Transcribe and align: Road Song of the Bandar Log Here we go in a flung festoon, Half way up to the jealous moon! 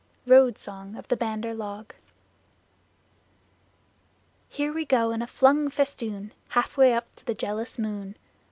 Road 0.25 0.57
Song 0.57 0.95
of 0.95 1.07
the 1.09 1.15
Bandar 1.15 1.53
Log 1.53 1.93
Here 4.49 4.73
we 4.73 4.83
go 4.83 5.11
in 5.11 5.21
a 5.21 5.27
flung 5.27 5.69
festoon, 5.69 6.33
Half 6.49 6.75
way 6.75 6.93
up 6.93 7.15
to 7.17 7.23
the 7.25 7.35
jealous 7.35 7.77
moon! 7.77 8.15